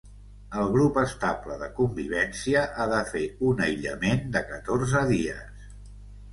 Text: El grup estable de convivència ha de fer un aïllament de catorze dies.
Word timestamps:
El 0.61 0.69
grup 0.75 0.95
estable 1.01 1.57
de 1.59 1.67
convivència 1.81 2.65
ha 2.77 2.89
de 2.95 3.03
fer 3.11 3.23
un 3.53 3.63
aïllament 3.69 4.27
de 4.39 4.45
catorze 4.51 5.07
dies. 5.15 5.73